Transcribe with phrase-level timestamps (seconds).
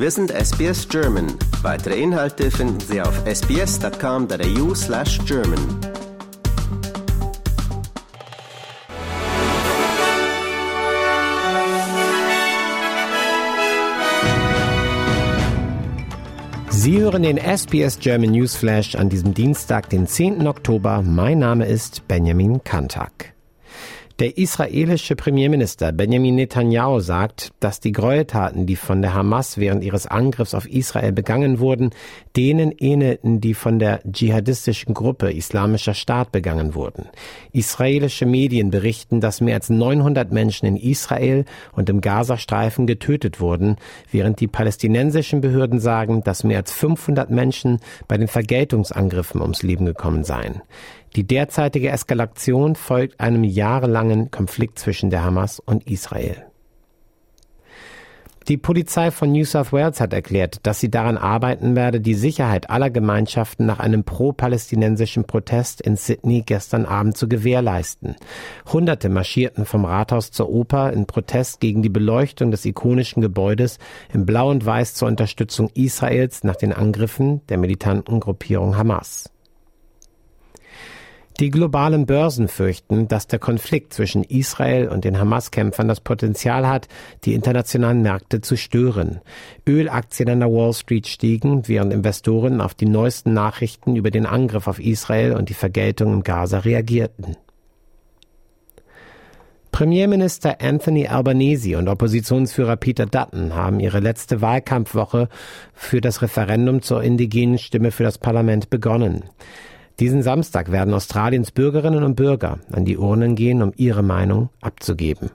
[0.00, 1.26] Wir sind SBS German.
[1.62, 5.58] Weitere Inhalte finden Sie auf sbs.com.au slash German.
[16.70, 20.46] Sie hören den SBS German Newsflash an diesem Dienstag, den 10.
[20.46, 21.02] Oktober.
[21.02, 23.34] Mein Name ist Benjamin Kantak.
[24.18, 30.08] Der israelische Premierminister Benjamin Netanyahu sagt, dass die Gräueltaten, die von der Hamas während ihres
[30.08, 31.90] Angriffs auf Israel begangen wurden,
[32.34, 37.06] denen ähnelten, die von der dschihadistischen Gruppe Islamischer Staat begangen wurden.
[37.52, 43.76] Israelische Medien berichten, dass mehr als 900 Menschen in Israel und im Gazastreifen getötet wurden,
[44.10, 47.78] während die palästinensischen Behörden sagen, dass mehr als 500 Menschen
[48.08, 50.62] bei den Vergeltungsangriffen ums Leben gekommen seien.
[51.16, 56.48] Die derzeitige Eskalation folgt einem jahrelangen Konflikt zwischen der Hamas und Israel.
[58.48, 62.70] Die Polizei von New South Wales hat erklärt, dass sie daran arbeiten werde, die Sicherheit
[62.70, 68.16] aller Gemeinschaften nach einem pro-palästinensischen Protest in Sydney gestern Abend zu gewährleisten.
[68.72, 73.78] Hunderte marschierten vom Rathaus zur Oper in Protest gegen die Beleuchtung des ikonischen Gebäudes
[74.14, 79.30] in Blau und Weiß zur Unterstützung Israels nach den Angriffen der militanten Gruppierung Hamas.
[81.40, 86.88] Die globalen Börsen fürchten, dass der Konflikt zwischen Israel und den Hamas-Kämpfern das Potenzial hat,
[87.24, 89.20] die internationalen Märkte zu stören.
[89.64, 94.66] Ölaktien an der Wall Street stiegen, während Investoren auf die neuesten Nachrichten über den Angriff
[94.66, 97.36] auf Israel und die Vergeltung im Gaza reagierten.
[99.70, 105.28] Premierminister Anthony Albanese und Oppositionsführer Peter Dutton haben ihre letzte Wahlkampfwoche
[105.72, 109.22] für das Referendum zur indigenen Stimme für das Parlament begonnen.
[110.00, 115.30] Diesen Samstag werden Australiens Bürgerinnen und Bürger an die Urnen gehen, um ihre Meinung abzugeben.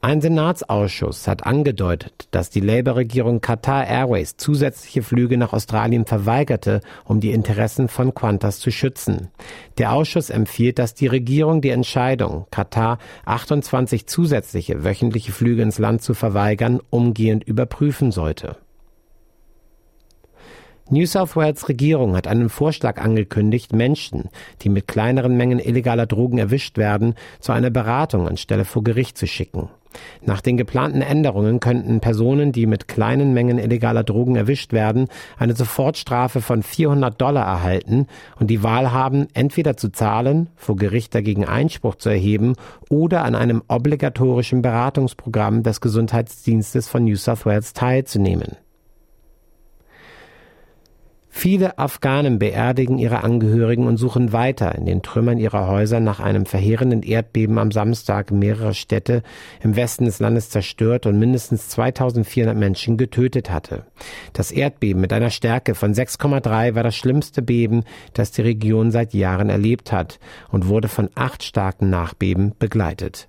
[0.00, 7.18] Ein Senatsausschuss hat angedeutet, dass die Labour-Regierung Qatar Airways zusätzliche Flüge nach Australien verweigerte, um
[7.18, 9.30] die Interessen von Qantas zu schützen.
[9.76, 16.02] Der Ausschuss empfiehlt, dass die Regierung die Entscheidung, Qatar 28 zusätzliche wöchentliche Flüge ins Land
[16.02, 18.56] zu verweigern, umgehend überprüfen sollte.
[20.90, 24.30] New South Wales Regierung hat einen Vorschlag angekündigt, Menschen,
[24.62, 29.26] die mit kleineren Mengen illegaler Drogen erwischt werden, zu einer Beratung anstelle vor Gericht zu
[29.26, 29.68] schicken.
[30.22, 35.54] Nach den geplanten Änderungen könnten Personen, die mit kleinen Mengen illegaler Drogen erwischt werden, eine
[35.54, 38.06] Sofortstrafe von 400 Dollar erhalten
[38.40, 42.54] und die Wahl haben, entweder zu zahlen, vor Gericht dagegen Einspruch zu erheben
[42.88, 48.56] oder an einem obligatorischen Beratungsprogramm des Gesundheitsdienstes von New South Wales teilzunehmen.
[51.38, 56.46] Viele Afghanen beerdigen ihre Angehörigen und suchen weiter in den Trümmern ihrer Häuser nach einem
[56.46, 59.22] verheerenden Erdbeben am Samstag mehrere Städte
[59.62, 63.86] im Westen des Landes zerstört und mindestens 2400 Menschen getötet hatte.
[64.32, 67.84] Das Erdbeben mit einer Stärke von 6,3 war das schlimmste Beben,
[68.14, 70.18] das die Region seit Jahren erlebt hat
[70.50, 73.28] und wurde von acht starken Nachbeben begleitet.